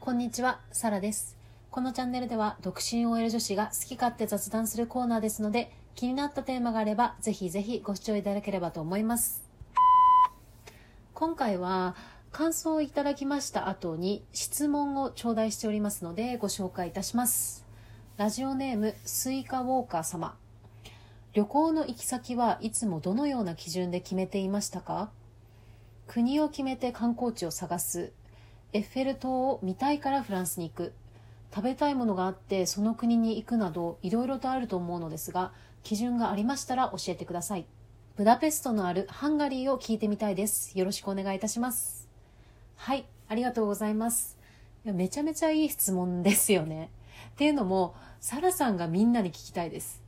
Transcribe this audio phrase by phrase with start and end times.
[0.00, 1.36] こんにちは、サラです。
[1.70, 9.42] このチャンネルでは独身 OL 女子が好き勝手雑談するコーナーですので、気になったテーマがあれば、ぜひぜひご視聴いただければと思います。
[11.12, 11.96] 今回は、
[12.30, 17.66] 感想をいただきました後に質問を頂戴しておりますので、ご紹介いたします。
[18.16, 20.36] ラジオネーム、スイカウォーカー様。
[21.34, 25.10] 旅行の行き先はいつもどのような基準で決めていましたか？
[26.06, 28.12] 国を決めて観光地を探す。
[28.74, 30.92] エッフェル塔を見たいからフランスに行く。
[31.54, 37.64] 食べたいものがあってその国に行くなどいろいろとあると思うのですが基準がありましたら教えてください。
[38.16, 40.78] ブダペストのあるハンガリーを聞いてみたいです。
[40.78, 42.10] よろしくお願いいたします。
[42.76, 44.36] はいありがとうございます。
[44.84, 46.90] いやめちゃめちゃいい質問ですよね。
[47.30, 50.02] っていうのもサラさんがみんなに聞きたいです。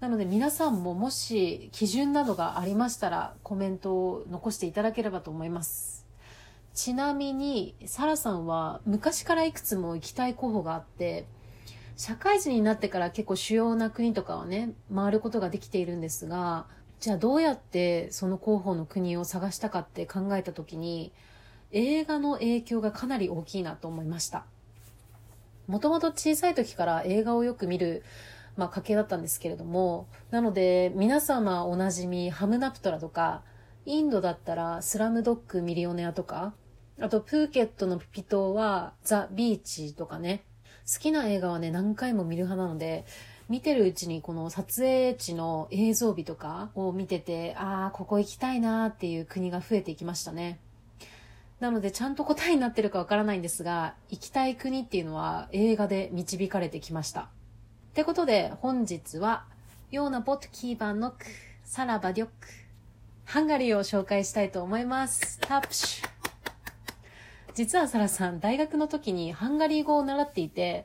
[0.00, 6.06] なので皆さんももし基準などがありましたらコメントを残していただければと思います。
[6.74, 11.24] ちなみにサラさんは昔からいくつも行きたい候補があって
[11.96, 16.66] 社会人になってから結構主要な国とかはね回ることができているんですが
[17.00, 21.12] じゃあどうやってその候補の国を探したかって考えた時に
[21.72, 24.44] 映画の影響がかなり大きいなと思いました。
[25.66, 28.04] もともと小さい時から映画をよく見る
[28.56, 33.42] まあ、家系だったんですけれども、なので、皆様おなじみ、ハムナプトラとか、
[33.84, 36.54] インドだったら、スラムドッグミリオネアとか、
[37.00, 40.44] あと、プーケットのピピ島は、ザ・ビーチとかね、
[40.90, 43.04] 好きな映画はね、何回も見る派なので、
[43.48, 50.58] 見てるうちにこの撮影地の映像美とかを見てて、ああ、ここ行きたいなーっていう国が増えていきましたね。
[51.60, 57.28] なので、ちゃんと答えになってるかわからないんですが、行きたい国っていうのは映画で導かれてきました。
[57.96, 59.46] ってことで本日は
[59.90, 61.24] Jó napot kívánok
[61.64, 62.34] サラ vagyok
[63.24, 65.40] ハンガリーを紹介したいと思います。
[65.40, 66.08] タプシュ
[67.54, 70.84] 実はサラさん大学の時にハンガリー語を習っていて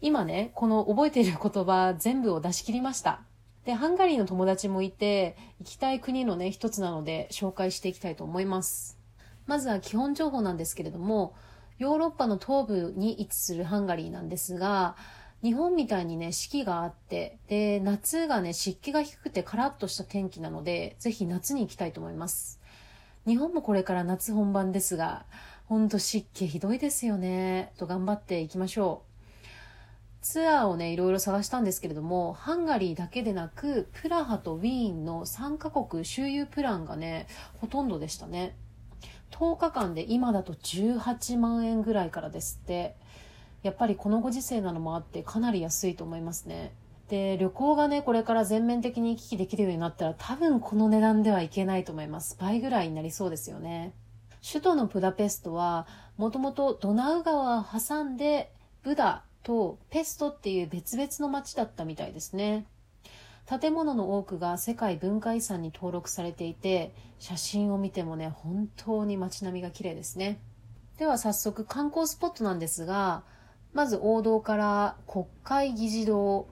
[0.00, 3.22] 今ねこの覚えている言葉全部を出し切りました。
[3.64, 9.00] で、ハンガリーの友達もいて行きたい国のね一つなので紹介していきたいと思います。
[9.48, 11.34] まずは基本情報なんですけれども
[11.78, 14.94] ヨーロッパの東部に位置するハンガリーなんですが
[15.42, 22.60] 日本みたいにね、四季があって、で、夏がね、湿気が低くてカラッとした天気なので、ぜひ夏に行きたいと思います。
[23.26, 25.26] 日本もこれから夏本番ですが、
[25.66, 27.72] ほんと湿気ひどいですよね。
[27.76, 29.12] と頑張っていきましょう。
[30.22, 37.26] ツアーをね、いろいろ探したんですけれども、ハンガリーだけでなく、プラハとウィーンの3カ国周遊プランがね、
[37.60, 38.54] ほとんどでしたね。
[39.32, 42.94] 10日間で今だと18万円ぐらいからですって。
[43.62, 46.72] やっぱりこのご時世なのもあってかなり安いと思いますね。
[47.08, 52.36] で、旅行がね、これから全面的に行き来できるようになったら多分この値段ではいけないと思います。
[52.40, 53.92] 倍ぐらいになりそうですよね。
[54.46, 55.86] 首都のブダペストは
[56.16, 58.52] もともとドナウ川を挟んで
[58.82, 62.66] ブダとペストっていう別々の町だったみたいですね。
[63.46, 70.40] 建物の多くが世界文化遺産に登録されていて、写真を見てもね、本当に街並みが綺麗ですね。
[70.98, 73.24] では早速観光スポットなんですが、
[73.72, 76.46] まず王道から国会議事堂。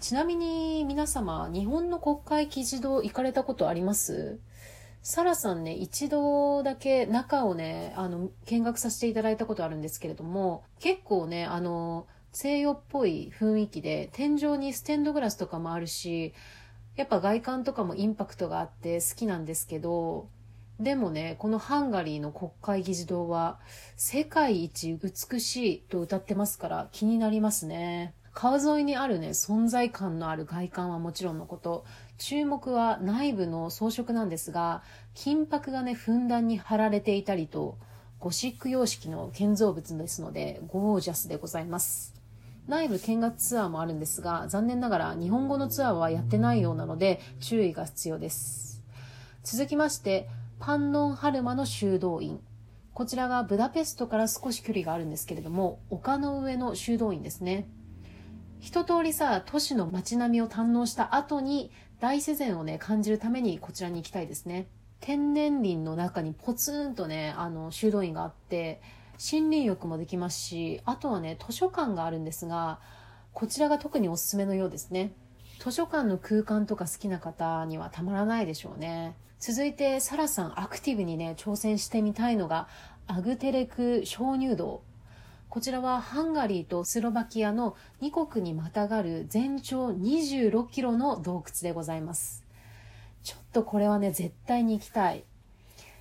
[0.00, 4.40] ちなみに皆様、日本の国会議事堂行かれたことあります？
[5.02, 16.34] サラさんね、一度だけ中をね、あの、見学させていただいたことあるんですけれども、結構ね、あの、西洋っぽい雰囲気で、天井にステンドグラスとかもあるし、
[16.96, 20.28] やっぱ外観とかもインパクトがあって好きなんですけど、
[20.80, 23.60] でもね、このハンガリーの国会議事堂は
[23.96, 28.14] 世界一美しいと歌ってますから気になりますね。
[28.34, 31.84] 川沿いにあるね、存在感のある外観はもちろんのこと、
[32.16, 34.82] 注目は内部の装飾なんですが、
[35.14, 37.76] 金箔がね、ふんだんに貼られていたりと、
[38.18, 42.14] ゴシック様式の建造物ですので、ゴージャスでございます。
[42.66, 48.82] 内部見学ツアーもあるんですが、残念ながら日本語のツアーはやってないようなので、注意が必要です。
[49.42, 50.28] 続きまして、
[50.64, 52.38] パンノンハルマの修道院。
[52.94, 57.66] こちらがブダペストから少し距離があるんですけれども、丘の上の修道院ですね。
[58.60, 64.68] 一通りさ、都市の街並みを堪能した後に、大自然をね、感じるためにこちらに行きたいですね。
[65.00, 68.80] 天然林の中にポツンとね、あの、修道院があって、
[69.14, 72.78] 森林浴もできますし、あとはね、図書館があるんですが、
[73.32, 75.12] こちらが特におすすめのようですね。
[75.62, 79.14] 図書館の空間とか好きな方にはたまらないでしょうね。
[79.38, 82.66] 続いて、サラさんアクティブにね、挑戦してみたいのが、
[83.06, 84.82] アグテレク鍾乳洞。
[85.48, 92.44] こちらはハンガリーとスロバキアの2国にまたがる全長26キロの洞窟でございます。
[93.22, 95.22] ちょっとこれはね、絶対に行きたい。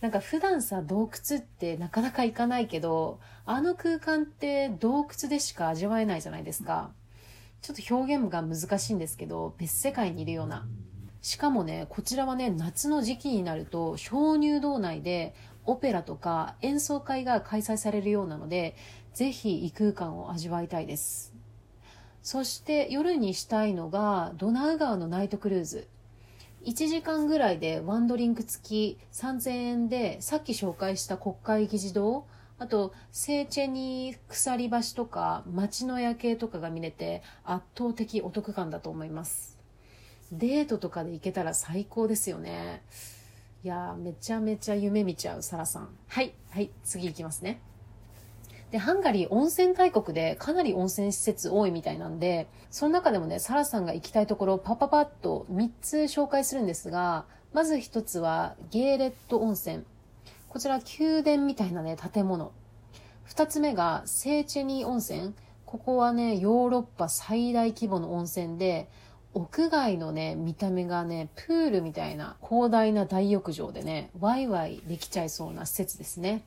[0.00, 6.92] なんか普段さ、洞窟ってなかなか行かないけど、あの空間って洞窟でしか味わえないじゃないですか。
[7.62, 10.66] ちょっと表現が難しいんですけど、別世界にいるような。
[11.20, 15.32] しかもね、こちらはね、夏の時期になると、鍾乳洞内で
[15.64, 18.74] オペラとか演奏会が開催されるようなので、
[19.14, 21.32] ぜひ異空間を味わいたいです。
[22.20, 25.88] そして夜にしたいのが、ドナウ川のナイトクルーズ。
[26.64, 32.24] 1時間ぐらいでワンドリンク付き3000円でさっき紹介した国会議事堂
[32.58, 39.58] あとセーチェニー鎖橋とか街の夜景とかが見れて圧倒的お得感だと思います。
[40.30, 42.82] デートとかで行けたら最高ですよね。
[43.64, 45.88] いやめちゃめちゃ夢見ちゃうサラさん。
[46.08, 46.34] はい。
[46.50, 47.60] はい次行きますね。
[48.72, 59.84] で、ハンガリー温泉大国でかなり温泉施設多いみたいなんで、その中でもね、サラさんが行きたいところをパパパッと3つ紹介するんですが、まず1つはゲーレット温泉。
[60.52, 62.52] こちら宮殿みたいなね、建物。
[63.26, 65.32] 2つ目がセーチェニー温泉。
[65.64, 68.90] ここはね、ヨーロッパ最大規模の温泉で、
[69.32, 76.44] 屋外のね、見た目がね、プールみたいな広大な大浴場でね、ワイワイできちゃいそうな施設ですね。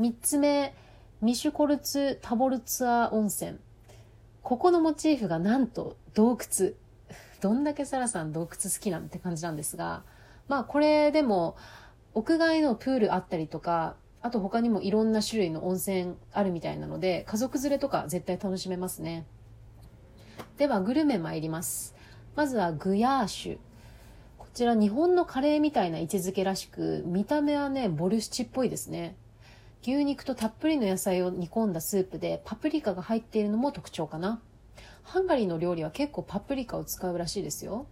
[0.00, 0.74] 3つ目、
[1.20, 3.58] ミシュコルツ・タボルツァ温泉。
[4.42, 6.70] ここのモチーフがなんと洞窟。
[7.42, 10.04] どんだけサラさん洞窟好きなんて感じなんですが、
[10.48, 11.58] まあこれでも
[12.14, 19.26] 屋外のプールあったりとか、あと他にもいろんな種類の温泉あるみたいなので、家族連れとか絶対楽しめますね。
[20.58, 21.94] ではグルメ参ります。
[22.36, 23.58] まずはグヤーシュ。
[24.38, 29.16] こちら日本のカレーみたいな位置づけらしく、見た目はね、ボルシチっぽいですね。
[29.82, 34.42] 牛肉とたっぷりの野菜を煮込んだスープでパプリカが入っているのも特徴かな。
[35.02, 37.86] ハンガリーの料理は結構パプリカを使うらしいですよ。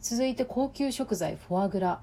[0.00, 2.00] 続いて高級食材フォアグラ。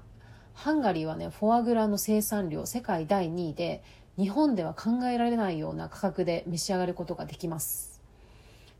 [0.54, 3.82] ハンガリーはね、フォアグラの生産量世界第2位で、
[4.16, 8.00] 日本では考えられないような価格で召し上がることができます。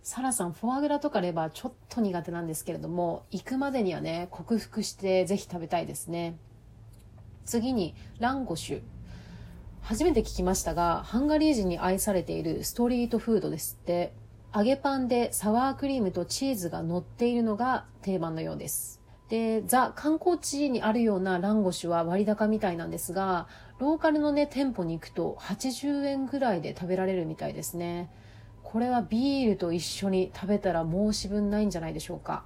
[0.03, 6.37] サラさん、フォアグラとかレバーちょっと苦手なんですけれども、行くまでにはね、克服してぜひ食べたいですね。
[7.45, 8.83] 次に、ランゴシュ。
[9.83, 14.15] 初めて聞きましたが、ハンガリー人に愛されているストリートフードですって。
[14.55, 19.04] 揚げパンでサワークリームとチーズが乗っているのが定番のようです。
[19.29, 23.49] で、ザ観光地にあるようなランゴシュは割高みたいなんですが、
[23.79, 28.11] ローカルのね、店舗に行くと80円ぐらいで食べられるみたいですね。
[28.63, 32.45] これはビールと一緒に食べたら申し分ないんじゃないでしょうか。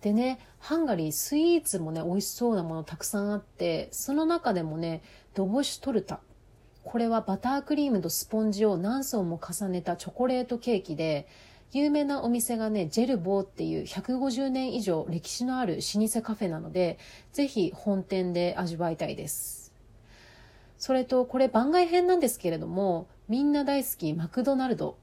[0.00, 5.02] でね、ハンガリースイーツもね、美味しそうなものたくさんあって、その中でもね、
[5.34, 6.20] ドボシュトルタ。
[6.84, 11.28] これはバタークリームとスポンジを何層も重ねたチョコレートケーキで、
[11.72, 16.98] 有名なお店がね、ジェルボーっていう150年以上歴史のある老舗カフェなので、
[17.32, 19.72] ぜひ本店で味わいたいです。
[20.78, 24.96] それと、これ番外編なんですけれども、みんな大好きマクドナルド。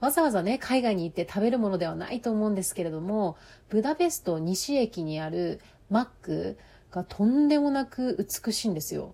[0.00, 3.36] わざわざね、海外に行って食べるものではないと思うんですけれども、
[3.68, 5.60] ブダペスト西駅にある
[5.90, 6.58] マック
[6.90, 9.12] がとんでもなく美しいんですよ。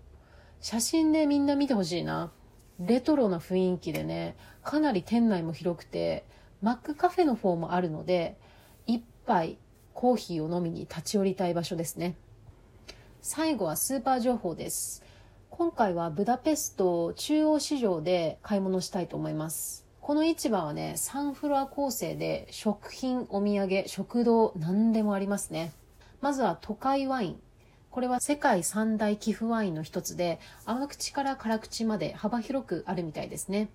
[0.60, 2.30] 写真でみんな見てほしいな。
[2.78, 6.24] レトロな雰囲気でね、かなり店内も広くて、
[6.62, 8.36] マックカフェの方もあるので、
[8.86, 9.58] 一杯
[9.94, 12.16] コーヒーを飲みに立ち寄りたい場所ですね。
[13.22, 15.02] 最後はスーパー情報です。
[15.50, 19.86] 今回はブダペスト中央市場で買い物したいと思います。
[20.00, 25.72] この市場はね、3フロア構成で食品、お土産、食堂、何でもありますね。
[26.20, 27.40] まずは都会ワイン。
[27.90, 33.68] これは世界三大寄付ワインの一つで、甘口から辛口まで幅広くあるみたいですね。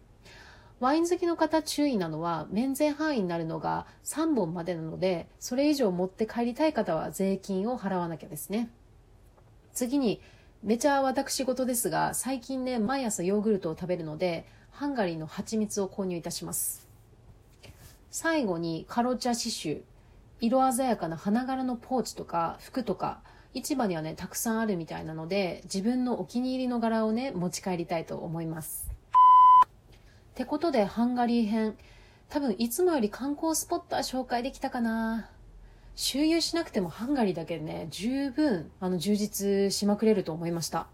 [0.82, 8.68] ワイン好きの方注意なのは、免税範囲になるのが3本までなので、それ以上持って帰りたい方は税金を払わなきゃですね。
[9.74, 10.24] 次に、
[10.64, 16.90] めちゃ私事ですが、最近ね、毎朝ヨーグルトを食べるので、ハンガリーの蜂蜜を購入いたします。
[18.10, 19.84] 最後にカロチャ刺繍。
[20.40, 23.22] 色鮮やかな花柄のポーチとか服とか、
[23.54, 28.91] 市場にはね、たくさんあるみたいなので、自分のお気に入りの柄をね、持ち帰りたいと思います。
[30.42, 31.76] ってことで、ハンガリー編。
[32.28, 35.30] 多分、いつもより観光スポットは紹介できたかな
[35.94, 40.88] 周遊しなくてもハンガリーだけでね、十分、あの、充実しまくれると思いました。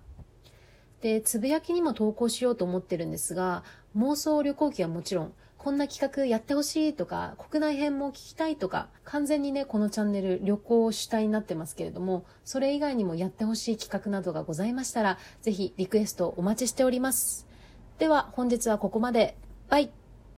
[0.99, 3.63] で、つぶやきにも投稿しようと思ってるんですが、
[3.95, 17.46] 妄想旅行記はもちろん、こんな企画やってほしいとか、国内編も聞きたいとか、完全にね、このチャンネル旅行主体になってますけれども、それ以外にもやってほしい企画などがございましたら、ぜひリクエストお待ちしております。
[17.99, 19.35] では、本日はここまで。
[19.69, 19.89] バイ